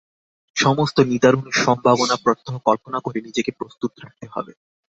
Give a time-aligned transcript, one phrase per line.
[0.55, 4.51] সমস্ত নিদারুণ সম্ভাবনা প্রত্যহ কল্পনা করে নিজেকে প্রস্তুত রাখতে হবে।